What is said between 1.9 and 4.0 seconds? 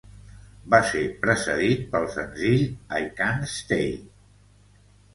pel senzill "I Can't Stay".